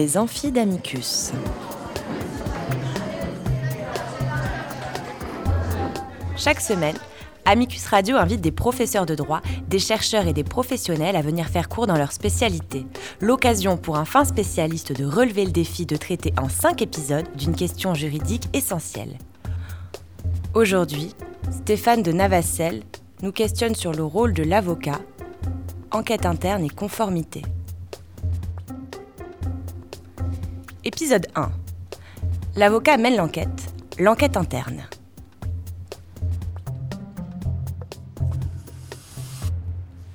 Les 0.00 0.16
amphis 0.16 0.50
d'Amicus. 0.50 1.30
Chaque 6.38 6.62
semaine, 6.62 6.96
Amicus 7.44 7.84
Radio 7.86 8.16
invite 8.16 8.40
des 8.40 8.50
professeurs 8.50 9.04
de 9.04 9.14
droit, 9.14 9.42
des 9.68 9.78
chercheurs 9.78 10.26
et 10.26 10.32
des 10.32 10.42
professionnels 10.42 11.16
à 11.16 11.20
venir 11.20 11.48
faire 11.48 11.68
cours 11.68 11.86
dans 11.86 11.98
leur 11.98 12.12
spécialité. 12.12 12.86
L'occasion 13.20 13.76
pour 13.76 13.98
un 13.98 14.06
fin 14.06 14.24
spécialiste 14.24 14.98
de 14.98 15.04
relever 15.04 15.44
le 15.44 15.52
défi 15.52 15.84
de 15.84 15.96
traiter 15.96 16.32
en 16.40 16.48
cinq 16.48 16.80
épisodes 16.80 17.28
d'une 17.36 17.54
question 17.54 17.92
juridique 17.92 18.48
essentielle. 18.54 19.18
Aujourd'hui, 20.54 21.14
Stéphane 21.50 22.02
de 22.02 22.12
Navacelle 22.12 22.84
nous 23.20 23.32
questionne 23.32 23.74
sur 23.74 23.92
le 23.92 24.02
rôle 24.02 24.32
de 24.32 24.44
l'avocat, 24.44 24.98
enquête 25.90 26.24
interne 26.24 26.64
et 26.64 26.70
conformité. 26.70 27.42
Épisode 30.82 31.26
1. 31.34 31.50
L'avocat 32.56 32.96
mène 32.96 33.14
l'enquête, 33.14 33.74
l'enquête 33.98 34.38
interne. 34.38 34.88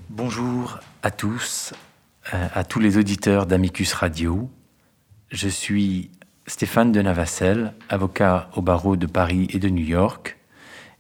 Bonjour 0.09 0.79
à 1.03 1.11
tous, 1.11 1.71
euh, 2.33 2.47
à 2.51 2.63
tous 2.63 2.79
les 2.79 2.97
auditeurs 2.97 3.45
d'Amicus 3.45 3.93
Radio. 3.93 4.49
Je 5.29 5.47
suis 5.47 6.09
Stéphane 6.47 6.91
de 6.91 6.99
Navacelle, 7.03 7.75
avocat 7.89 8.49
au 8.55 8.63
barreau 8.63 8.95
de 8.95 9.05
Paris 9.05 9.47
et 9.51 9.59
de 9.59 9.69
New 9.69 9.85
York. 9.85 10.39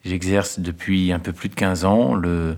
J'exerce 0.03 0.59
depuis 0.59 1.11
un 1.11 1.19
peu 1.19 1.33
plus 1.33 1.49
de 1.49 1.55
15 1.55 1.85
ans 1.85 2.13
le, 2.13 2.57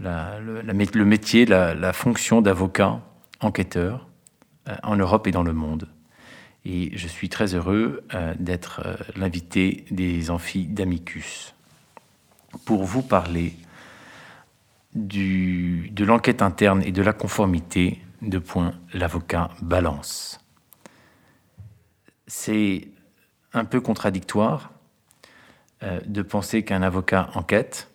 le 0.00 1.04
métier, 1.04 1.46
la, 1.46 1.92
fonction 1.92 2.42
d'avocat 2.42 3.00
enquêteur 3.38 4.08
euh, 4.68 4.74
en 4.82 4.96
Europe 4.96 5.28
et 5.28 5.30
dans 5.30 5.44
le 5.44 5.52
monde. 5.52 5.93
Et 6.64 6.96
je 6.96 7.08
suis 7.08 7.28
très 7.28 7.54
heureux 7.54 8.04
euh, 8.14 8.34
d'être 8.38 8.98
l'invité 9.16 9.84
des 9.90 10.30
amphis 10.30 10.66
d'Amicus 10.66 11.54
pour 12.64 12.84
vous 12.84 13.02
parler 13.02 13.54
du, 14.94 15.90
de 15.92 16.04
l'enquête 16.04 16.42
interne 16.42 16.82
et 16.82 16.92
de 16.92 17.02
la 17.02 17.12
conformité, 17.12 18.00
de 18.22 18.38
point 18.38 18.74
l'avocat 18.92 19.50
balance. 19.60 20.40
C'est 22.26 22.88
un 23.52 23.64
peu 23.64 23.80
contradictoire 23.80 24.72
euh, 25.82 26.00
de 26.06 26.22
penser 26.22 26.64
qu'un 26.64 26.82
avocat 26.82 27.28
enquête, 27.34 27.90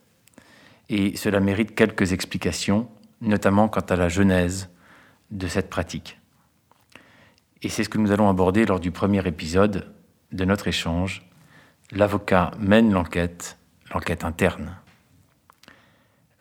et 0.90 1.16
cela 1.18 1.40
mérite 1.40 1.76
quelques 1.76 2.14
explications, 2.14 2.90
notamment 3.22 3.68
quant 3.68 3.82
à 3.82 3.96
la 3.96 4.10
genèse 4.10 4.70
de 5.32 5.48
cette 5.48 5.70
pratique. 5.70 6.19
Et 7.62 7.70
c'est 7.70 7.84
ce 7.84 7.90
que 7.90 7.98
nous 7.98 8.12
allons 8.12 8.30
aborder 8.30 8.66
lors 8.66 8.80
du 8.80 8.92
premier 8.92 9.26
épisode 9.28 9.92
de 10.32 10.46
notre 10.46 10.70
échange. 10.70 11.28
L'avocat 11.92 12.52
mène 12.58 12.94
l'enquête, 12.94 13.58
l'enquête 13.94 14.24
interne. 14.24 14.78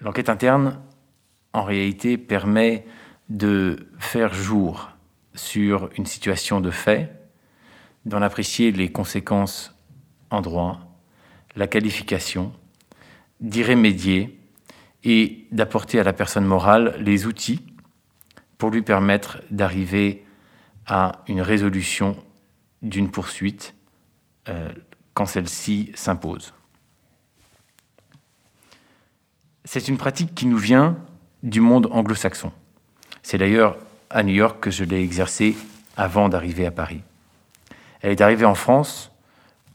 L'enquête 0.00 0.28
interne, 0.28 0.78
en 1.52 1.64
réalité, 1.64 2.18
permet 2.18 2.86
de 3.28 3.88
faire 3.98 4.32
jour 4.32 4.90
sur 5.34 5.90
une 5.96 6.06
situation 6.06 6.60
de 6.60 6.70
fait, 6.70 7.12
d'en 8.04 8.22
apprécier 8.22 8.70
les 8.70 8.92
conséquences 8.92 9.74
en 10.30 10.40
droit, 10.40 10.80
la 11.56 11.66
qualification, 11.66 12.52
d'y 13.40 13.64
remédier 13.64 14.38
et 15.02 15.46
d'apporter 15.50 15.98
à 15.98 16.04
la 16.04 16.12
personne 16.12 16.44
morale 16.44 16.96
les 17.00 17.26
outils 17.26 17.60
pour 18.56 18.70
lui 18.70 18.82
permettre 18.82 19.42
d'arriver 19.50 20.24
à 20.88 21.22
une 21.28 21.42
résolution 21.42 22.16
d'une 22.82 23.10
poursuite 23.10 23.74
euh, 24.48 24.72
quand 25.14 25.26
celle-ci 25.26 25.92
s'impose. 25.94 26.54
C'est 29.64 29.86
une 29.86 29.98
pratique 29.98 30.34
qui 30.34 30.46
nous 30.46 30.56
vient 30.56 30.96
du 31.42 31.60
monde 31.60 31.88
anglo-saxon. 31.90 32.52
C'est 33.22 33.38
d'ailleurs 33.38 33.76
à 34.08 34.22
New 34.22 34.32
York 34.32 34.60
que 34.60 34.70
je 34.70 34.84
l'ai 34.84 35.02
exercée 35.02 35.56
avant 35.96 36.30
d'arriver 36.30 36.64
à 36.64 36.70
Paris. 36.70 37.02
Elle 38.00 38.12
est 38.12 38.20
arrivée 38.22 38.46
en 38.46 38.54
France 38.54 39.12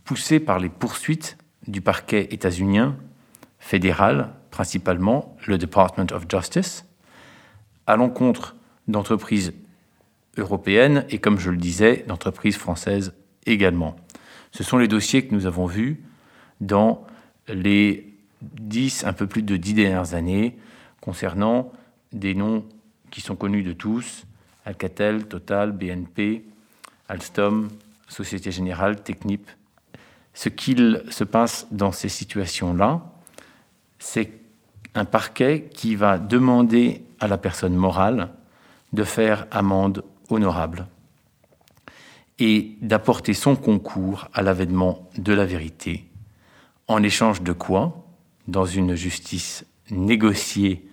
poussée 0.03 0.39
par 0.39 0.59
les 0.59 0.69
poursuites 0.69 1.37
du 1.67 1.81
parquet 1.81 2.27
états-unien 2.31 2.95
fédéral, 3.59 4.33
principalement 4.49 5.37
le 5.45 5.57
Department 5.57 6.11
of 6.11 6.25
Justice, 6.29 6.85
à 7.85 7.95
l'encontre 7.95 8.55
d'entreprises 8.87 9.53
européennes 10.37 11.05
et, 11.09 11.19
comme 11.19 11.39
je 11.39 11.51
le 11.51 11.57
disais, 11.57 12.05
d'entreprises 12.07 12.57
françaises 12.57 13.13
également. 13.45 13.95
Ce 14.51 14.63
sont 14.63 14.77
les 14.77 14.87
dossiers 14.87 15.25
que 15.25 15.33
nous 15.33 15.45
avons 15.45 15.65
vus 15.65 16.01
dans 16.61 17.05
les 17.47 18.13
10, 18.41 19.05
un 19.05 19.13
peu 19.13 19.27
plus 19.27 19.43
de 19.43 19.57
10 19.57 19.73
dernières 19.73 20.13
années 20.13 20.57
concernant 21.01 21.71
des 22.11 22.35
noms 22.35 22.63
qui 23.11 23.21
sont 23.21 23.35
connus 23.35 23.63
de 23.63 23.73
tous, 23.73 24.25
Alcatel, 24.65 25.25
Total, 25.25 25.71
BNP, 25.71 26.43
Alstom, 27.09 27.69
Société 28.07 28.51
Générale, 28.51 29.01
Technip. 29.03 29.49
Ce 30.33 30.49
qu'il 30.49 31.03
se 31.09 31.23
passe 31.23 31.67
dans 31.71 31.91
ces 31.91 32.09
situations-là, 32.09 33.01
c'est 33.99 34.31
un 34.95 35.05
parquet 35.05 35.69
qui 35.73 35.95
va 35.95 36.17
demander 36.17 37.03
à 37.19 37.27
la 37.27 37.37
personne 37.37 37.75
morale 37.75 38.29
de 38.93 39.03
faire 39.03 39.47
amende 39.51 40.03
honorable 40.29 40.87
et 42.39 42.75
d'apporter 42.81 43.33
son 43.33 43.55
concours 43.55 44.27
à 44.33 44.41
l'avènement 44.41 45.09
de 45.17 45.33
la 45.33 45.45
vérité. 45.45 46.09
En 46.87 47.03
échange 47.03 47.41
de 47.41 47.53
quoi 47.53 48.05
dans 48.47 48.65
une 48.65 48.95
justice 48.95 49.65
négociée 49.89 50.87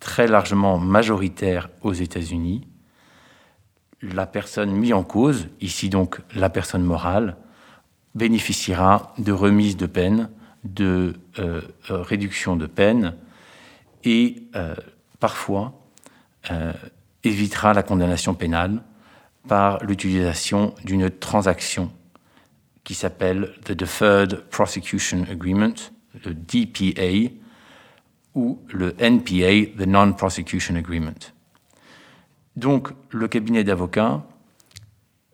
très 0.00 0.26
largement 0.26 0.78
majoritaire 0.78 1.68
aux 1.82 1.92
États-Unis, 1.92 2.66
la 4.00 4.26
personne 4.26 4.70
mise 4.70 4.92
en 4.92 5.02
cause, 5.02 5.48
ici 5.60 5.88
donc 5.88 6.20
la 6.34 6.50
personne 6.50 6.82
morale, 6.82 7.36
bénéficiera 8.14 9.14
de 9.18 9.32
remise 9.32 9.76
de 9.76 9.86
peine, 9.86 10.30
de 10.64 11.14
euh, 11.38 11.62
euh, 11.90 12.02
réduction 12.02 12.56
de 12.56 12.66
peine 12.66 13.14
et 14.04 14.42
euh, 14.54 14.74
parfois 15.20 15.74
évitera 17.28 17.74
la 17.74 17.82
condamnation 17.82 18.34
pénale 18.34 18.82
par 19.46 19.82
l'utilisation 19.84 20.74
d'une 20.84 21.10
transaction 21.10 21.90
qui 22.84 22.94
s'appelle 22.94 23.54
the 23.64 23.72
Deferred 23.72 24.48
Prosecution 24.50 25.24
Agreement, 25.30 25.74
le 26.24 26.34
DPA, 26.34 27.32
ou 28.34 28.60
le 28.68 28.94
NPA, 28.98 29.76
the 29.76 29.86
Non-Prosecution 29.86 30.76
Agreement. 30.76 31.32
Donc, 32.56 32.88
le 33.10 33.28
cabinet 33.28 33.64
d'avocats, 33.64 34.24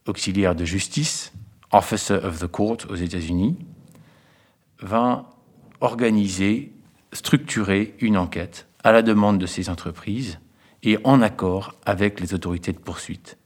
auxiliaire 0.07 0.55
de 0.55 0.65
justice, 0.65 1.33
Officer 1.73 2.15
of 2.15 2.39
the 2.39 2.47
Court 2.47 2.79
aux 2.89 2.97
États-Unis, 2.97 3.57
va 4.81 5.31
organiser, 5.81 6.73
structurer 7.13 7.95
une 8.01 8.17
enquête 8.17 8.67
à 8.83 8.93
la 8.93 9.03
demande 9.03 9.39
de 9.39 9.47
ces 9.47 9.69
entreprises 9.69 10.39
et 10.85 10.99
en 11.05 11.23
accord 11.23 11.75
avec 11.87 12.21
les 12.21 12.35
autorités 12.35 12.73
de 12.73 12.79
poursuite. 12.79 13.39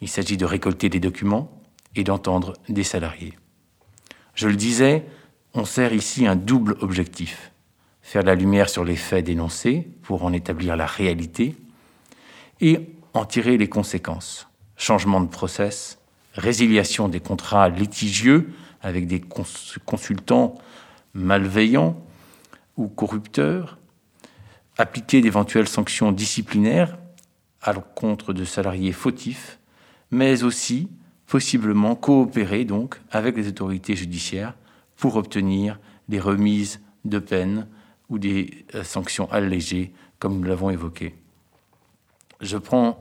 Il 0.00 0.08
s'agit 0.08 0.36
de 0.36 0.44
récolter 0.44 0.88
des 0.88 1.00
documents 1.00 1.62
et 1.94 2.04
d'entendre 2.04 2.54
des 2.68 2.82
salariés. 2.82 3.38
Je 4.34 4.48
le 4.48 4.56
disais, 4.56 5.06
on 5.54 5.64
sert 5.64 5.92
ici 5.92 6.26
un 6.26 6.36
double 6.36 6.76
objectif. 6.80 7.52
Faire 8.02 8.24
la 8.24 8.34
lumière 8.34 8.68
sur 8.68 8.84
les 8.84 8.96
faits 8.96 9.24
dénoncés 9.24 9.88
pour 10.02 10.24
en 10.24 10.32
établir 10.32 10.76
la 10.76 10.86
réalité 10.86 11.54
et 12.60 12.80
en 13.14 13.24
tirer 13.24 13.56
les 13.56 13.68
conséquences. 13.68 14.48
Changement 14.76 15.20
de 15.20 15.28
process, 15.28 15.98
résiliation 16.34 17.08
des 17.08 17.20
contrats 17.20 17.68
litigieux 17.68 18.52
avec 18.82 19.06
des 19.06 19.20
consultants 19.20 20.56
malveillants 21.14 21.96
ou 22.76 22.88
corrupteurs, 22.88 23.78
appliquer 24.76 25.20
d'éventuelles 25.20 25.68
sanctions 25.68 26.12
disciplinaires 26.12 26.98
à 27.62 27.72
l'encontre 27.72 28.32
de 28.32 28.44
salariés 28.44 28.92
fautifs, 28.92 29.58
mais 30.10 30.42
aussi 30.42 30.88
possiblement 31.26 31.94
coopérer 31.94 32.64
donc 32.64 33.00
avec 33.10 33.36
les 33.36 33.48
autorités 33.48 33.96
judiciaires 33.96 34.54
pour 34.96 35.16
obtenir 35.16 35.78
des 36.08 36.20
remises 36.20 36.80
de 37.04 37.18
peine 37.18 37.66
ou 38.08 38.18
des 38.18 38.66
euh, 38.74 38.84
sanctions 38.84 39.30
allégées, 39.32 39.92
comme 40.18 40.38
nous 40.38 40.44
l'avons 40.44 40.70
évoqué. 40.70 41.14
Je 42.40 42.58
prends 42.58 42.98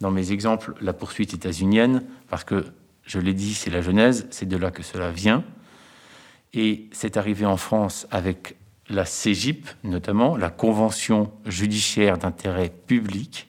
dans 0.00 0.10
mes 0.10 0.32
exemples 0.32 0.74
la 0.80 0.92
poursuite 0.92 1.34
états-unienne, 1.34 2.04
parce 2.28 2.44
que, 2.44 2.64
je 3.04 3.18
l'ai 3.18 3.34
dit, 3.34 3.54
c'est 3.54 3.70
la 3.70 3.82
Genèse, 3.82 4.26
c'est 4.30 4.46
de 4.46 4.56
là 4.56 4.70
que 4.70 4.82
cela 4.82 5.10
vient. 5.10 5.44
Et 6.54 6.88
c'est 6.92 7.16
arrivé 7.16 7.44
en 7.44 7.56
France 7.56 8.06
avec 8.10 8.56
la 8.90 9.04
CGIP, 9.04 9.68
notamment, 9.84 10.36
la 10.36 10.50
Convention 10.50 11.32
judiciaire 11.46 12.18
d'intérêt 12.18 12.68
public, 12.68 13.48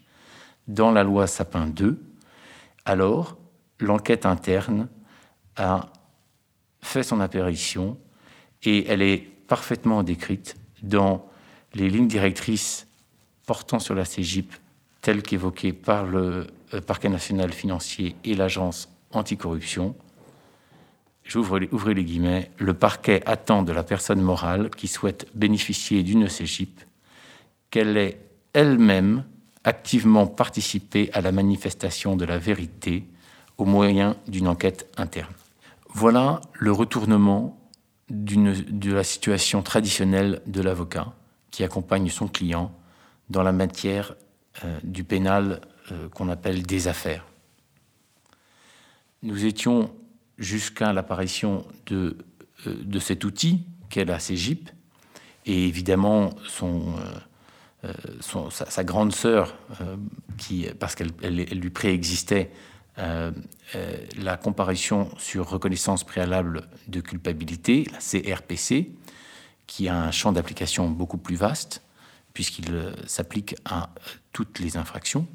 dans 0.67 0.91
la 0.91 1.03
loi 1.03 1.27
Sapin 1.27 1.67
II, 1.77 1.97
Alors, 2.85 3.37
l'enquête 3.79 4.25
interne 4.25 4.87
a 5.55 5.91
fait 6.81 7.03
son 7.03 7.19
apparition 7.19 7.97
et 8.63 8.87
elle 8.87 9.01
est 9.01 9.17
parfaitement 9.17 10.03
décrite 10.03 10.55
dans 10.81 11.27
les 11.73 11.89
lignes 11.89 12.07
directrices 12.07 12.87
portant 13.45 13.79
sur 13.79 13.95
la 13.95 14.05
CGIP 14.05 14.53
telles 15.01 15.21
qu'évoquées 15.21 15.73
par 15.73 16.05
le 16.05 16.47
euh, 16.73 16.81
parquet 16.81 17.09
national 17.09 17.51
financier 17.51 18.15
et 18.23 18.35
l'agence 18.35 18.89
anticorruption. 19.11 19.95
J'ouvre 21.23 21.59
les, 21.59 22.03
guillemets. 22.03 22.51
Le 22.57 22.73
parquet 22.73 23.21
attend 23.25 23.63
de 23.63 23.71
la 23.71 23.83
personne 23.83 24.21
morale 24.21 24.69
qui 24.69 24.87
souhaite 24.87 25.27
bénéficier 25.33 26.03
d'une 26.03 26.27
CGIP 26.27 26.81
qu'elle 27.69 27.95
ait 27.95 28.19
elle-même 28.53 29.23
activement 29.63 30.27
participé 30.27 31.09
à 31.13 31.21
la 31.21 31.31
manifestation 31.31 32.15
de 32.15 32.25
la 32.25 32.37
vérité 32.37 33.05
au 33.57 33.65
moyen 33.65 34.17
d'une 34.27 34.47
enquête 34.47 34.91
interne. 34.97 35.33
Voilà 35.93 36.41
le 36.53 36.71
retournement 36.71 37.57
de 38.09 38.91
la 38.91 39.03
situation 39.03 39.61
traditionnelle 39.61 40.41
de 40.47 40.61
l'avocat 40.61 41.13
qui 41.51 41.63
accompagne 41.63 42.09
son 42.09 42.27
client 42.27 42.73
dans 43.29 43.43
la 43.43 43.51
matière 43.51 44.15
euh, 44.65 44.79
du 44.83 45.03
pénal 45.03 45.61
euh, 45.91 46.09
qu'on 46.09 46.27
appelle 46.29 46.63
des 46.63 46.87
affaires. 46.87 47.25
Nous 49.23 49.45
étions 49.45 49.91
jusqu'à 50.41 50.91
l'apparition 50.91 51.65
de, 51.85 52.17
euh, 52.67 52.75
de, 52.83 52.99
cet 52.99 53.23
outil 53.23 53.63
qu'est 53.89 54.03
la 54.05 54.17
CGIP, 54.17 54.69
et 55.45 55.67
évidemment 55.67 56.31
son, 56.47 56.93
sa, 58.51 58.83
grande 58.83 59.11
sœur, 59.11 59.55
qui, 60.37 60.67
parce 60.79 60.93
qu'elle 60.93 61.09
lui 61.33 61.71
préexistait, 61.71 62.51
la 62.95 64.37
comparution 64.37 65.09
sur 65.17 65.49
reconnaissance 65.49 66.03
préalable 66.03 66.69
de 66.87 67.01
culpabilité, 67.01 67.87
la 67.91 67.97
CRPC, 67.97 68.91
qui 69.71 69.87
a 69.87 69.97
un 69.97 70.11
champ 70.11 70.31
d'application 70.33 70.89
beaucoup 70.89 71.17
plus 71.17 71.37
vaste, 71.37 71.81
puisqu'il 72.33 72.73
euh, 72.73 72.91
s'applique 73.07 73.55
à 73.65 73.83
euh, 73.83 73.87
toutes 74.33 74.59
les 74.59 74.75
infractions. 74.75 75.25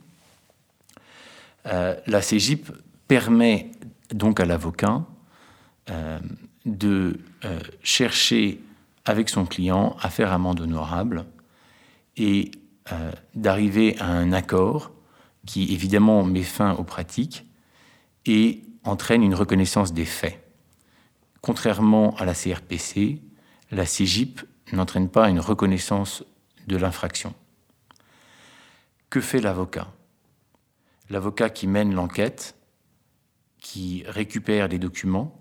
Euh, 1.66 1.96
la 2.06 2.20
CGIP 2.20 2.70
permet 3.08 3.70
donc 4.10 4.40
à 4.40 4.44
l'avocat 4.44 5.04
de 6.64 7.20
chercher 7.82 8.60
avec 9.04 9.28
son 9.28 9.46
client 9.46 9.96
à 10.00 10.10
faire 10.10 10.32
amende 10.32 10.60
honorable 10.60 11.26
et 12.16 12.50
d'arriver 13.34 13.96
à 13.98 14.06
un 14.06 14.32
accord 14.32 14.92
qui 15.46 15.72
évidemment 15.72 16.24
met 16.24 16.42
fin 16.42 16.72
aux 16.74 16.84
pratiques 16.84 17.46
et 18.26 18.62
entraîne 18.84 19.22
une 19.22 19.34
reconnaissance 19.34 19.92
des 19.92 20.04
faits. 20.04 20.42
Contrairement 21.40 22.16
à 22.16 22.24
la 22.24 22.34
CRPC, 22.34 23.22
la 23.70 23.84
CGIP 23.84 24.40
n'entraîne 24.72 25.08
pas 25.08 25.28
une 25.28 25.38
reconnaissance 25.38 26.24
de 26.66 26.76
l'infraction. 26.76 27.34
Que 29.10 29.20
fait 29.20 29.40
l'avocat? 29.40 29.92
L'avocat 31.10 31.50
qui 31.50 31.68
mène 31.68 31.94
l'enquête, 31.94 32.56
qui 33.66 34.04
récupère 34.06 34.68
les 34.68 34.78
documents, 34.78 35.36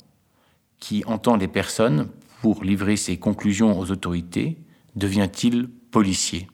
qui 0.80 1.04
entend 1.06 1.36
les 1.36 1.48
personnes 1.48 2.10
pour 2.42 2.64
livrer 2.64 2.98
ses 2.98 3.18
conclusions 3.18 3.80
aux 3.80 3.92
autorités, 3.92 4.58
devient-il 4.96 5.70
policier? 5.92 6.48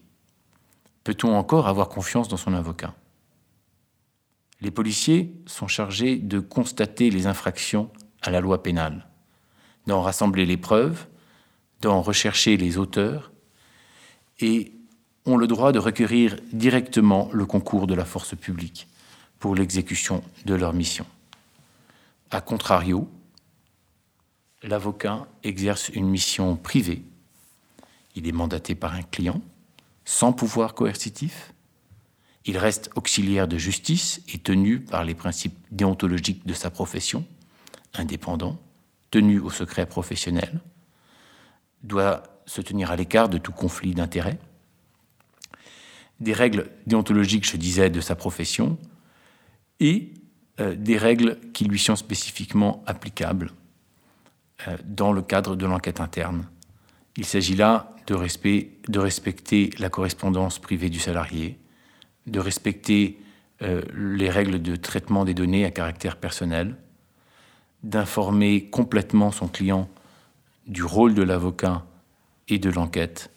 Peut-on 1.06 1.34
encore 1.34 1.70
avoir 1.70 1.88
confiance 1.88 2.28
dans 2.28 2.36
son 2.36 2.54
avocat? 2.54 2.94
Les 4.60 4.70
policiers 4.70 5.34
sont 5.46 5.68
chargés 5.68 6.18
de 6.18 6.42
constater 6.42 7.10
les 7.10 7.26
infractions 7.26 7.90
à 8.22 8.32
la 8.32 8.42
loi 8.42 8.62
pénale, 8.62 9.08
d'en 9.88 10.02
rassembler 10.02 10.46
les 10.46 10.58
preuves, 10.58 11.08
d'en 11.80 12.02
rechercher 12.02 12.58
les 12.58 12.78
auteurs 12.78 13.32
et 14.42 14.74
ont 15.26 15.38
le 15.38 15.48
droit 15.48 15.72
de 15.72 15.80
requérir 15.80 16.36
directement 16.52 17.30
le 17.32 17.46
concours 17.46 17.88
de 17.88 17.96
la 17.96 18.06
force 18.06 18.36
publique 18.36 18.90
pour 19.40 19.56
l'exécution 19.56 20.22
de 20.46 20.54
leur 20.54 20.74
mission. 20.74 21.06
A 22.34 22.40
contrario, 22.40 23.10
l'avocat 24.64 25.28
exerce 25.44 25.90
une 25.90 26.08
mission 26.08 26.56
privée. 26.56 27.04
Il 28.16 28.26
est 28.26 28.32
mandaté 28.32 28.74
par 28.74 28.94
un 28.94 29.02
client, 29.02 29.42
sans 30.06 30.32
pouvoir 30.32 30.74
coercitif. 30.74 31.54
Il 32.46 32.58
reste 32.58 32.90
auxiliaire 32.96 33.50
de 33.50 33.58
justice 33.58 34.22
et 34.34 34.38
tenu 34.38 34.80
par 34.80 35.04
les 35.04 35.14
principes 35.14 35.58
déontologiques 35.72 36.48
de 36.48 36.54
sa 36.54 36.72
profession, 36.72 37.26
indépendant, 37.94 38.58
tenu 39.12 39.40
au 39.40 39.50
secret 39.50 39.86
professionnel, 39.86 40.62
doit 41.84 42.24
se 42.46 42.62
tenir 42.62 42.92
à 42.92 42.96
l'écart 42.96 43.28
de 43.28 43.40
tout 43.40 43.52
conflit 43.52 43.94
d'intérêts, 43.94 44.40
des 46.22 46.34
règles 46.34 46.70
déontologiques, 46.88 47.50
je 47.50 47.58
disais, 47.58 47.90
de 47.90 48.00
sa 48.00 48.16
profession, 48.16 48.78
et 49.82 50.14
des 50.60 50.98
règles 50.98 51.40
qui 51.54 51.66
lui 51.66 51.80
sont 51.80 51.96
spécifiquement 51.96 52.84
applicables 52.86 53.52
euh, 54.68 54.78
dans 54.86 55.12
le 55.12 55.22
cadre 55.22 55.56
de 55.56 55.66
l'enquête 55.66 56.00
interne. 56.00 56.46
Il 57.18 57.26
s'agit 57.26 57.56
là 57.56 57.96
de, 58.08 58.14
respecter 58.14 59.70
la 59.80 59.90
correspondance 59.90 60.60
privée 60.60 60.90
du 60.90 61.00
salarié, 61.00 61.58
de 62.28 62.40
respecter 62.40 63.20
euh, 63.62 63.82
les 63.96 64.30
règles 64.30 64.62
de 64.62 64.76
traitement 64.76 65.26
des 65.26 65.34
données 65.34 65.66
à 65.66 65.72
caractère 65.72 66.18
personnel, 66.18 66.76
d'informer 67.84 68.66
complètement 68.66 69.32
son 69.32 69.48
client 69.48 69.90
du 70.68 70.84
rôle 70.84 71.16
de 71.16 71.24
l'avocat 71.24 71.86
et 72.48 72.60
de 72.60 72.70
l'enquête, 72.70 73.32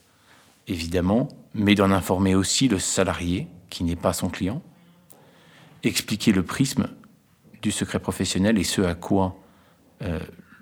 évidemment, 0.67 1.29
mais 1.55 1.75
d'en 1.75 1.91
informer 1.91 2.35
aussi 2.35 2.69
le 2.69 2.79
salarié, 2.79 3.47
qui 3.71 3.85
n'est 3.85 3.97
pas 3.97 4.13
son 4.13 4.29
client, 4.29 4.61
expliquer 5.85 6.33
le 6.33 6.43
prisme 6.43 6.89
du 7.65 7.73
secret 7.73 7.99
professionnel 7.99 8.59
et 8.59 8.63
ce 8.63 8.83
à 8.83 8.95
quoi 8.95 9.41
euh, 10.03 10.21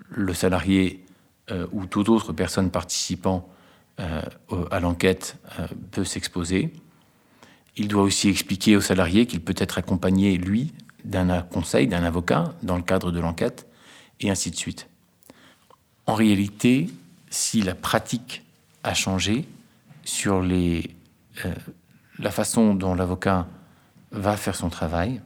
le 0.09 0.33
salarié 0.33 1.03
euh, 1.51 1.67
ou 1.73 1.85
toute 1.85 2.07
autre 2.07 2.31
personne 2.31 2.71
participant 2.71 3.49
euh, 3.99 4.21
à 4.71 4.79
l'enquête 4.79 5.37
peut 5.91 6.05
s'exposer. 6.05 6.71
Il 7.75 7.89
doit 7.89 8.03
aussi 8.03 8.29
expliquer 8.29 8.77
au 8.77 8.81
salarié 8.81 9.25
qu'il 9.25 9.41
peut 9.41 9.55
être 9.57 9.77
accompagné, 9.77 10.37
lui, 10.37 10.71
d'un 11.03 11.41
conseil, 11.41 11.87
d'un 11.87 12.03
avocat 12.03 12.53
dans 12.63 12.77
le 12.77 12.83
cadre 12.83 13.11
de 13.11 13.19
l'enquête, 13.19 13.67
et 14.21 14.29
ainsi 14.29 14.49
de 14.49 14.55
suite. 14.55 14.87
En 16.07 16.13
réalité, 16.13 16.89
si 17.29 17.61
la 17.61 17.75
pratique 17.75 18.43
a 18.83 18.93
changé 18.93 19.45
sur 20.05 20.41
la 20.41 22.31
façon 22.31 22.75
dont 22.75 22.95
l'avocat 22.95 23.47
va 24.11 24.37
faire 24.37 24.55
son 24.55 24.69
travail, 24.69 25.21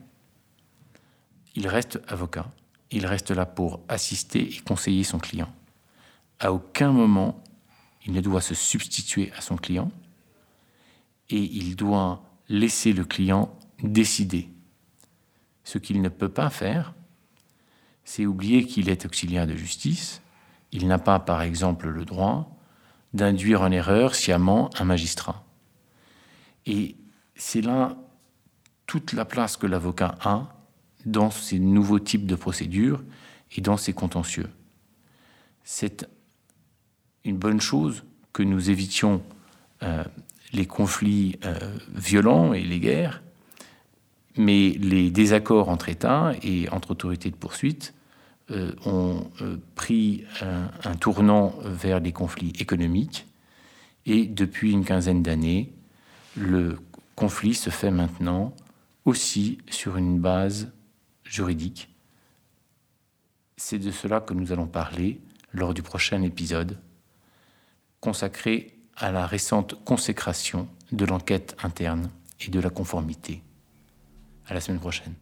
il 1.58 1.68
reste 1.68 2.00
avocat, 2.08 2.50
il 2.92 3.06
reste 3.06 3.32
là 3.32 3.46
pour 3.46 3.82
assister 3.90 4.56
et 4.56 4.60
conseiller 4.62 5.04
son 5.04 5.18
client. 5.18 5.52
À 6.40 6.54
aucun 6.54 6.92
moment, 6.92 7.44
il 8.06 8.14
ne 8.14 8.22
doit 8.22 8.42
se 8.42 8.54
substituer 8.54 9.32
à 9.36 9.42
son 9.42 9.58
client 9.58 9.92
et 11.30 11.42
il 11.42 11.76
doit 11.76 12.24
laisser 12.48 12.94
le 12.94 13.04
client 13.04 13.58
décider. 13.84 14.50
Ce 15.64 15.78
qu'il 15.78 16.02
ne 16.02 16.10
peut 16.10 16.30
pas 16.30 16.50
faire, 16.50 16.94
c'est 18.06 18.26
oublier 18.26 18.66
qu'il 18.66 18.88
est 18.88 19.06
auxiliaire 19.06 19.48
de 19.48 19.56
justice 19.56 20.22
il 20.72 20.88
n'a 20.88 21.00
pas, 21.00 21.20
par 21.20 21.42
exemple, 21.42 21.90
le 21.90 22.06
droit 22.06 22.56
d'induire 23.14 23.62
en 23.62 23.72
erreur 23.72 24.16
sciemment 24.16 24.70
un 24.78 24.84
magistrat. 24.84 25.44
Et 26.66 26.98
c'est 27.36 27.62
là 27.62 27.96
toute 28.86 29.14
la 29.14 29.26
place 29.26 29.58
que 29.58 29.66
l'avocat 29.66 30.16
a 30.22 30.57
dans 31.08 31.32
ces 31.32 31.60
nouveaux 31.60 32.00
types 32.00 32.26
de 32.26 32.36
procédures 32.36 33.02
et 33.56 33.62
dans 33.62 33.78
ces 33.78 33.94
contentieux. 33.94 34.50
C'est 35.64 36.08
une 37.24 37.38
bonne 37.38 37.62
chose 37.62 38.04
que 38.34 38.44
nous 38.44 38.70
évitions 38.70 39.22
euh, 39.84 40.04
les 40.54 40.66
conflits 40.66 41.40
euh, 41.46 41.78
violents 41.94 42.54
et 42.54 42.62
les 42.62 42.80
guerres, 42.80 43.22
mais 44.38 44.70
les 44.70 45.10
désaccords 45.10 45.70
entre 45.70 45.90
États 45.90 46.34
et 46.44 46.70
entre 46.70 46.92
autorités 46.92 47.32
de 47.32 47.36
poursuite 47.36 47.94
euh, 48.52 48.72
ont 48.86 49.30
pris 49.76 50.24
un, 50.42 50.96
tournant 50.96 51.56
vers 51.64 52.00
les 52.00 52.12
conflits 52.12 52.54
économiques. 52.60 53.28
Et 54.06 54.26
depuis 54.26 54.72
une 54.72 54.86
quinzaine 54.86 55.22
d'années, 55.22 55.74
le 56.38 56.78
conflit 57.16 57.56
se 57.56 57.70
fait 57.70 57.92
maintenant 57.92 58.54
aussi 59.04 59.58
sur 59.70 59.98
une 59.98 60.20
base 60.20 60.72
juridique. 61.29 61.89
C'est 63.57 63.79
de 63.79 63.91
cela 63.91 64.19
que 64.19 64.34
nous 64.34 64.51
allons 64.51 64.67
parler 64.67 65.19
lors 65.53 65.74
du 65.74 65.81
prochain 65.81 66.22
épisode 66.22 66.77
consacré 68.00 68.77
à 68.96 69.12
la 69.12 69.25
récente 69.25 69.84
consécration 69.84 70.67
de 70.91 71.05
l'enquête 71.05 71.55
interne 71.63 72.10
et 72.46 72.50
de 72.50 72.60
la 72.60 72.69
conformité. 72.69 73.41
À 74.48 74.53
la 74.53 74.62
semaine 74.62 74.79
prochaine. 74.79 75.13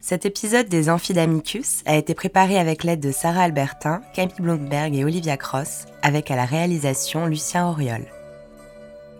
Cet 0.00 0.24
épisode 0.24 0.68
des 0.68 0.88
Amphidamicus 0.88 1.82
a 1.84 1.96
été 1.96 2.14
préparé 2.14 2.58
avec 2.58 2.84
l'aide 2.84 3.00
de 3.00 3.12
Sarah 3.12 3.42
Albertin, 3.42 4.00
Camille 4.14 4.40
Blomberg 4.40 4.94
et 4.94 5.04
Olivia 5.04 5.36
Cross, 5.36 5.86
avec 6.02 6.30
à 6.30 6.36
la 6.36 6.46
réalisation 6.46 7.26
Lucien 7.26 7.68
Auriol. 7.68 8.06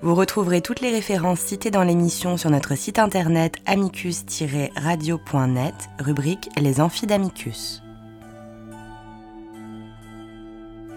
Vous 0.00 0.14
retrouverez 0.14 0.60
toutes 0.60 0.80
les 0.80 0.90
références 0.90 1.40
citées 1.40 1.72
dans 1.72 1.82
l'émission 1.82 2.36
sur 2.36 2.50
notre 2.50 2.76
site 2.76 3.00
internet 3.00 3.56
amicus-radio.net, 3.66 5.74
rubrique 5.98 6.48
Les 6.56 6.80
Amphidamicus. 6.80 7.82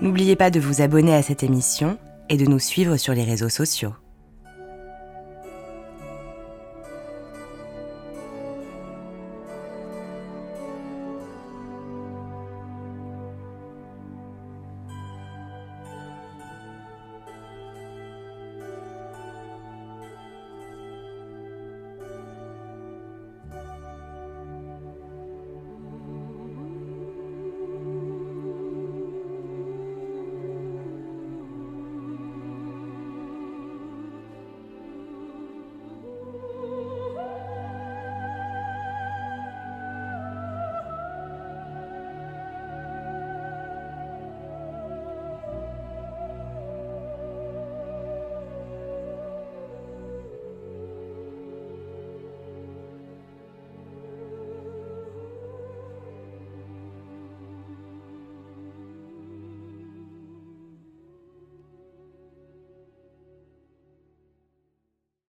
N'oubliez 0.01 0.35
pas 0.35 0.51
de 0.51 0.59
vous 0.59 0.83
abonner 0.83 1.15
à 1.15 1.23
cette 1.23 1.41
émission 1.41 1.97
et 2.29 2.37
de 2.37 2.45
nous 2.45 2.59
suivre 2.59 2.97
sur 2.97 3.15
les 3.15 3.23
réseaux 3.23 3.49
sociaux. 3.49 3.95